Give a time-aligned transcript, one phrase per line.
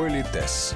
[0.00, 0.74] Политес.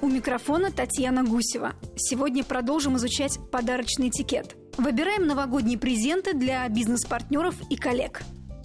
[0.00, 1.72] У микрофона Татьяна Гусева.
[1.96, 4.54] Сегодня продолжим изучать подарочный этикет.
[4.76, 8.22] Выбираем новогодние презенты для бизнес-партнеров и коллег.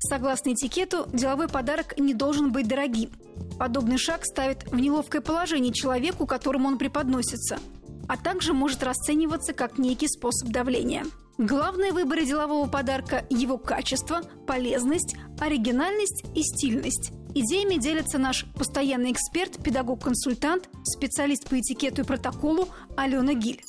[0.00, 3.10] Согласно этикету, деловой подарок не должен быть дорогим.
[3.58, 7.60] Подобный шаг ставит в неловкое положение человеку, которому он преподносится,
[8.06, 11.06] а также может расцениваться как некий способ давления.
[11.38, 17.12] Главное в выборе делового подарка– его качество, полезность, оригинальность и стильность.
[17.36, 23.60] Идеями делится наш постоянный эксперт, педагог-консультант, специалист по этикету и протоколу Алена Гиль.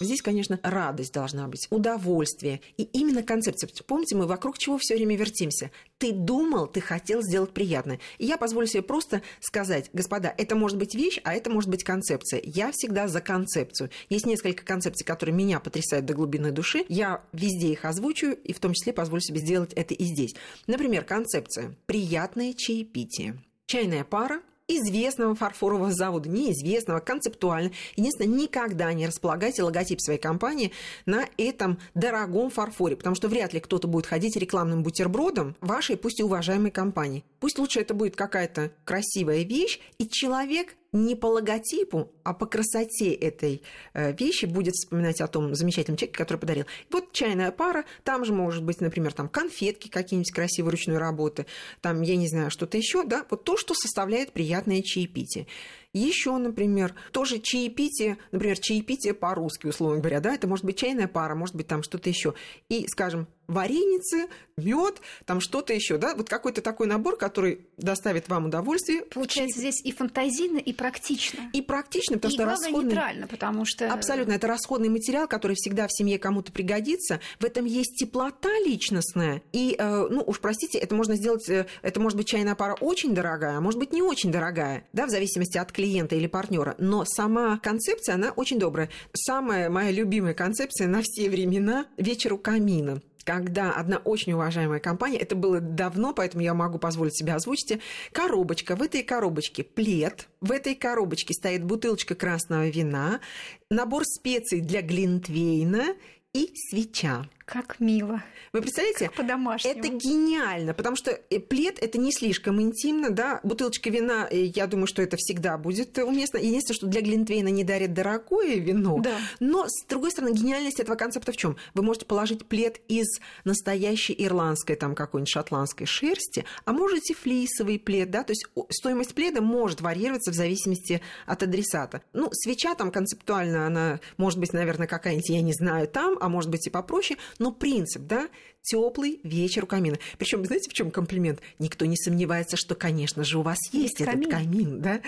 [0.00, 2.60] Здесь, конечно, радость должна быть, удовольствие.
[2.76, 3.68] И именно концепция.
[3.86, 5.70] Помните, мы вокруг чего все время вертимся.
[5.98, 7.98] Ты думал, ты хотел сделать приятное.
[8.18, 11.82] И я позволю себе просто сказать, господа, это может быть вещь, а это может быть
[11.82, 12.40] концепция.
[12.44, 13.90] Я всегда за концепцию.
[14.08, 16.84] Есть несколько концепций, которые меня потрясают до глубины души.
[16.88, 20.34] Я везде их озвучиваю, и в том числе позволю себе сделать это и здесь.
[20.66, 23.42] Например, концепция «приятное чаепитие».
[23.66, 27.72] Чайная пара известного фарфорового завода, неизвестного, концептуально.
[27.96, 30.72] Единственное, никогда не располагайте логотип своей компании
[31.06, 36.20] на этом дорогом фарфоре, потому что вряд ли кто-то будет ходить рекламным бутербродом вашей, пусть
[36.20, 37.24] и уважаемой компании.
[37.40, 43.12] Пусть лучше это будет какая-то красивая вещь, и человек не по логотипу, а по красоте
[43.12, 46.64] этой э, вещи будет вспоминать о том замечательном человеке, который подарил.
[46.90, 51.46] Вот чайная пара, там же может быть, например, там конфетки какие-нибудь красивые ручной работы,
[51.80, 55.46] там, я не знаю, что-то еще, да, вот то, что составляет приятное чаепитие.
[55.92, 61.34] Еще, например, тоже чаепитие, например, чаепитие по-русски, условно говоря, да, это может быть чайная пара,
[61.34, 62.34] может быть там что-то еще.
[62.68, 68.46] И, скажем, вареницы, мед, там что-то еще, да, вот какой-то такой набор, который доставит вам
[68.46, 69.02] удовольствие.
[69.02, 71.50] Получается, здесь и фантазийно, и практично.
[71.52, 72.90] И практично, потому и что главное, расходный...
[72.90, 73.92] нейтрально, потому что...
[73.92, 77.20] Абсолютно, это расходный материал, который всегда в семье кому-то пригодится.
[77.40, 79.42] В этом есть теплота личностная.
[79.52, 83.14] И, э, ну, уж простите, это можно сделать, э, это может быть чайная пара очень
[83.14, 86.74] дорогая, а может быть не очень дорогая, да, в зависимости от клиента или партнера.
[86.78, 88.90] Но сама концепция, она очень добрая.
[89.14, 95.18] Самая моя любимая концепция на все времена– вечер у камина когда одна очень уважаемая компания,
[95.18, 97.78] это было давно, поэтому я могу позволить себе озвучить,
[98.10, 103.20] коробочка, в этой коробочке плед, в этой коробочке стоит бутылочка красного вина,
[103.68, 105.94] набор специй для глинтвейна
[106.32, 107.26] и свеча.
[107.48, 108.22] Как мило.
[108.52, 109.10] Вы представляете?
[109.16, 109.78] По-домашнему.
[109.78, 113.40] Это гениально, потому что э, плед это не слишком интимно, да.
[113.42, 116.36] Бутылочка вина, э, я думаю, что это всегда будет уместно.
[116.36, 118.98] Единственное, что для Глинтвейна не дарят дорогое вино.
[118.98, 119.16] Да.
[119.40, 121.56] Но, с другой стороны, гениальность этого концепта в чем?
[121.72, 128.10] Вы можете положить плед из настоящей ирландской, там, какой-нибудь шотландской шерсти, а можете флисовый плед,
[128.10, 128.24] да.
[128.24, 132.02] То есть стоимость пледа может варьироваться в зависимости от адресата.
[132.12, 136.50] Ну, свеча там концептуально, она может быть, наверное, какая-нибудь, я не знаю, там, а может
[136.50, 138.28] быть и попроще, но принцип, да,
[138.62, 139.98] теплый вечер у камина.
[140.18, 141.40] Причем, знаете, в чем комплимент?
[141.58, 145.00] Никто не сомневается, что, конечно же, у вас есть, есть этот камин, камин да?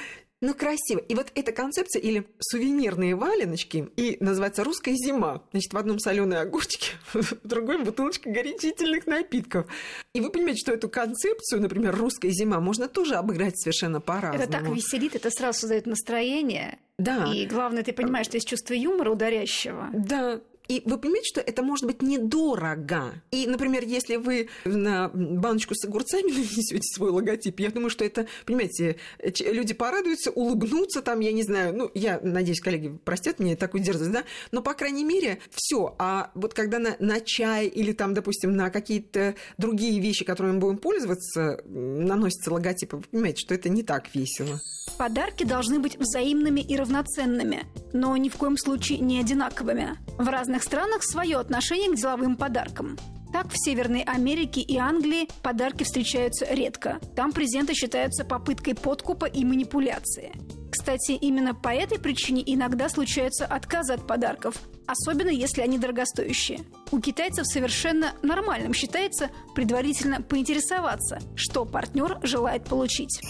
[0.42, 1.00] Ну, красиво.
[1.00, 5.42] И вот эта концепция или сувенирные валеночки, и называется «Русская зима».
[5.52, 9.66] Значит, в одном соленые огурчики, в другой бутылочка горячительных напитков.
[10.14, 14.42] И вы понимаете, что эту концепцию, например, «Русская зима», можно тоже обыграть совершенно по-разному.
[14.42, 16.78] Это так веселит, это сразу создает настроение.
[16.96, 17.30] Да.
[17.30, 19.90] И главное, ты понимаешь, что есть чувство юмора ударящего.
[19.92, 23.20] Да, и вы понимаете, что это может быть недорого.
[23.32, 28.28] И, например, если вы на баночку с огурцами нанесете свой логотип, я думаю, что это,
[28.46, 28.94] понимаете,
[29.40, 34.12] люди порадуются, улыбнутся там, я не знаю, ну, я надеюсь, коллеги простят мне такую дерзость,
[34.12, 34.22] да,
[34.52, 35.96] но, по крайней мере, все.
[35.98, 40.60] А вот когда на, на чай или там, допустим, на какие-то другие вещи, которыми мы
[40.60, 44.60] будем пользоваться, наносится логотип, вы понимаете, что это не так весело.
[44.98, 49.98] Подарки должны быть взаимными и равноценными, но ни в коем случае не одинаковыми.
[50.20, 52.98] В разных странах свое отношение к деловым подаркам.
[53.32, 57.00] Так, в Северной Америке и Англии подарки встречаются редко.
[57.16, 60.32] Там презенты считаются попыткой подкупа и манипуляции.
[60.70, 66.66] Кстати, именно по этой причине иногда случаются отказы от подарков, особенно если они дорогостоящие.
[66.90, 73.22] У китайцев совершенно нормальным считается предварительно поинтересоваться, что партнер желает получить.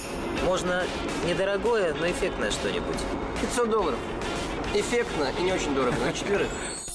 [0.45, 0.83] Можно
[1.29, 2.99] недорогое, но эффектное что-нибудь.
[3.43, 3.99] 500 долларов.
[4.75, 6.49] Эффектно и не очень дорого, на четверых.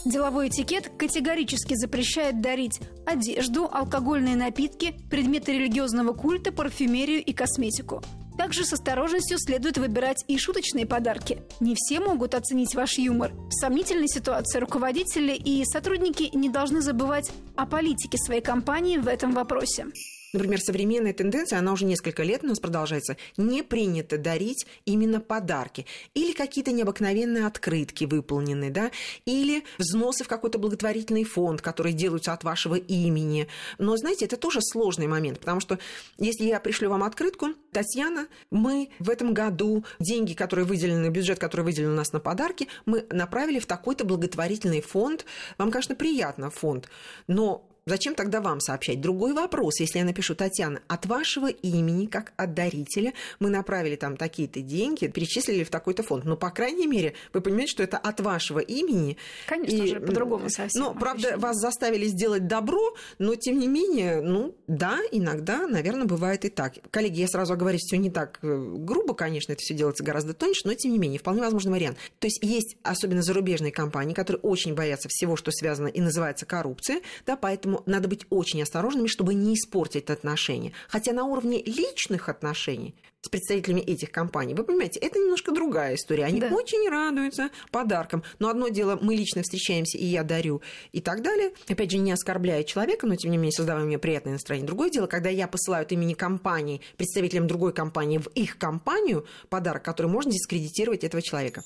[0.05, 8.03] Деловой этикет категорически запрещает дарить одежду, алкогольные напитки, предметы религиозного культа, парфюмерию и косметику.
[8.37, 11.41] Также с осторожностью следует выбирать и шуточные подарки.
[11.59, 13.31] Не все могут оценить ваш юмор.
[13.33, 19.31] В сомнительной ситуации руководители и сотрудники не должны забывать о политике своей компании в этом
[19.31, 19.87] вопросе.
[20.35, 25.85] Например, современная тенденция, она уже несколько лет у нас продолжается, не принято дарить именно подарки.
[26.13, 28.91] Или какие-то необыкновенные открытки выполнены, да,
[29.23, 33.47] или взносы в какой-то благотворительный фонд, которые делаются от вашего имени.
[33.77, 35.79] Но, знаете, это тоже сложный момент, потому что
[36.17, 41.61] если я пришлю вам открытку, Татьяна, мы в этом году деньги, которые выделены, бюджет, который
[41.61, 45.25] выделен у нас на подарки, мы направили в такой-то благотворительный фонд.
[45.57, 46.89] Вам, конечно, приятно фонд,
[47.27, 48.99] но Зачем тогда вам сообщать?
[48.99, 54.17] Другой вопрос, если я напишу, Татьяна, от вашего имени, как от дарителя, мы направили там
[54.17, 56.25] такие-то деньги, перечислили в такой-то фонд.
[56.25, 59.17] Но, по крайней мере, вы понимаете, что это от вашего имени.
[59.45, 60.81] Конечно и, же, по-другому совсем.
[60.81, 66.43] Ну, правда, вас заставили сделать добро, но, тем не менее, ну, да, иногда, наверное, бывает
[66.43, 66.73] и так.
[66.89, 68.47] Коллеги, я сразу оговорюсь, все не так э,
[68.79, 71.99] грубо, конечно, это все делается гораздо тоньше, но, тем не менее, вполне возможный вариант.
[72.17, 77.01] То есть есть особенно зарубежные компании, которые очень боятся всего, что связано и называется коррупция,
[77.27, 80.71] да, поэтому Поэтому надо быть очень осторожными, чтобы не испортить отношения.
[80.87, 84.53] Хотя на уровне личных отношений с представителями этих компаний.
[84.53, 86.25] Вы понимаете, это немножко другая история.
[86.25, 86.49] Они да.
[86.51, 88.23] очень радуются подаркам.
[88.37, 90.61] Но одно дело, мы лично встречаемся, и я дарю,
[90.91, 91.51] и так далее.
[91.67, 94.67] Опять же, не оскорбляя человека, но тем не менее создавая мне приятное настроение.
[94.67, 99.83] Другое дело, когда я посылаю от имени компании, представителям другой компании в их компанию подарок,
[99.83, 101.63] который можно дискредитировать этого человека.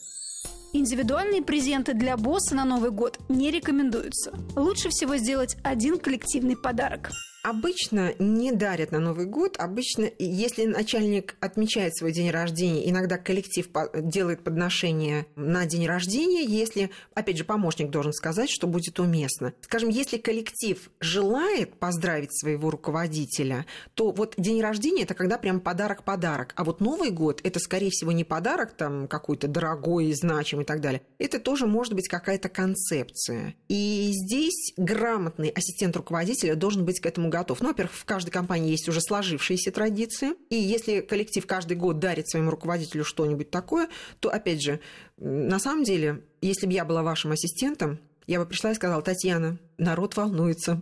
[0.72, 4.34] Индивидуальные презенты для босса на Новый год не рекомендуются.
[4.56, 7.10] Лучше всего сделать один коллективный подарок.
[7.42, 9.56] Обычно не дарят на Новый год.
[9.58, 16.90] Обычно, если начальник отмечает свой день рождения, иногда коллектив делает подношение на день рождения, если,
[17.14, 19.54] опять же, помощник должен сказать, что будет уместно.
[19.62, 26.54] Скажем, если коллектив желает поздравить своего руководителя, то вот день рождения– это когда прям подарок-подарок.
[26.58, 30.82] А вот Новый год– это, скорее всего, не подарок там какой-то дорогой значимый и так
[30.82, 31.04] далее.
[31.20, 33.56] Это тоже может быть какая-то концепция.
[33.70, 37.62] И здесь грамотный ассистент руководителя должен быть к этому готов.
[37.62, 40.34] Ну, во-первых, в каждой компании есть уже сложившиеся традиции.
[40.50, 43.90] И если коллектив каждый год дарит своему руководителю что-нибудь такое,
[44.20, 44.80] то, опять же,
[45.18, 49.58] на самом деле, если бы я была вашим ассистентом, я бы пришла и сказала, Татьяна,
[49.78, 50.82] народ волнуется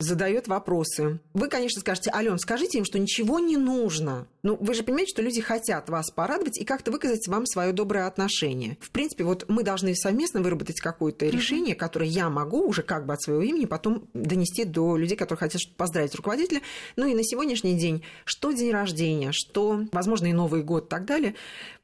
[0.00, 1.20] задает вопросы.
[1.34, 4.26] Вы, конечно, скажете, Ален, скажите им, что ничего не нужно.
[4.42, 8.06] Ну, вы же понимаете, что люди хотят вас порадовать и как-то выказать вам свое доброе
[8.06, 8.78] отношение.
[8.80, 13.12] В принципе, вот мы должны совместно выработать какое-то решение, которое я могу уже как бы
[13.12, 16.62] от своего имени потом донести до людей, которые хотят поздравить руководителя.
[16.96, 21.04] Ну и на сегодняшний день, что день рождения, что, возможно, и Новый год и так
[21.04, 21.34] далее,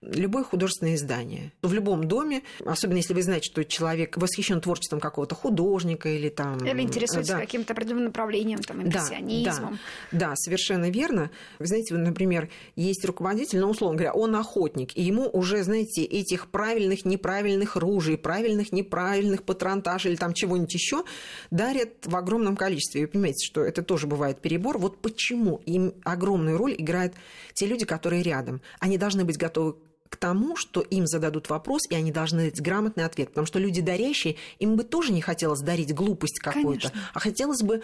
[0.00, 1.52] любое художественное издание.
[1.62, 6.58] В любом доме, особенно если вы знаете, что человек восхищен творчеством какого-то художника или там...
[6.64, 7.40] Или интересуется да.
[7.40, 9.78] каким-то определенным направлением, там, импрессионизмом.
[10.12, 11.30] Да, да, да, совершенно верно.
[11.58, 16.48] Вы знаете, например, есть руководитель, ну, условно говоря, он охотник, и ему уже, знаете, этих
[16.48, 21.04] правильных, неправильных ружей, правильных, неправильных патронтаж или там чего-нибудь еще
[21.50, 23.02] дарят в огромном количестве.
[23.02, 24.78] Вы понимаете, что это тоже бывает перебор.
[24.78, 27.14] Вот почему им огромную роль играют
[27.54, 28.60] те люди, которые рядом.
[28.80, 29.76] Они должны быть готовы
[30.08, 33.28] к тому, что им зададут вопрос, и они должны дать грамотный ответ.
[33.28, 37.82] Потому что люди дарящие, им бы тоже не хотелось дарить глупость какую-то, а хотелось бы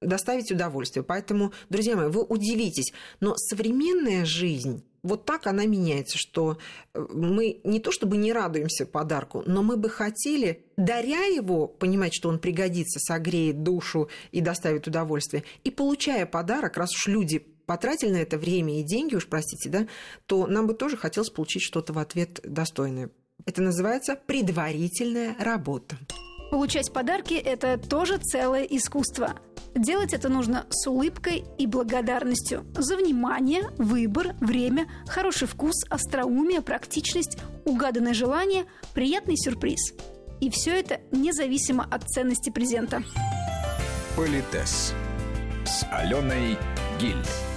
[0.00, 1.02] доставить удовольствие.
[1.02, 6.58] Поэтому, друзья мои, вы удивитесь, но современная жизнь вот так она меняется, что
[6.92, 12.12] э, мы не то чтобы не радуемся подарку, но мы бы хотели, даря его, понимать,
[12.14, 18.10] что он пригодится, согреет душу и доставит удовольствие, и получая подарок, раз уж люди потратили
[18.10, 19.86] на это время и деньги, уж простите, да,
[20.26, 23.10] то нам бы тоже хотелось получить что-то в ответ достойное.
[23.46, 25.96] Это называется предварительная работа.
[26.50, 29.38] Получать подарки– это тоже целое искусство.
[29.76, 37.38] Делать это нужно с улыбкой и благодарностью за внимание, выбор, время, хороший вкус, остроумие, практичность,
[37.64, 39.92] угаданное желание, приятный сюрприз.
[40.40, 43.04] И все это независимо от ценности презента.
[44.16, 44.92] Политес
[45.64, 46.58] с Аленой
[46.98, 47.49] Гиль.